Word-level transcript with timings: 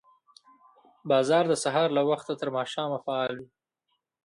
بازار 1.09 1.43
د 1.49 1.53
سهار 1.63 1.89
له 1.97 2.01
وخته 2.09 2.33
تر 2.41 2.49
ماښامه 2.57 2.97
فعال 3.05 3.31
وي 3.39 3.47